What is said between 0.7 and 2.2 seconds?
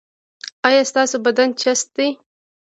ستاسو بدن چست دی؟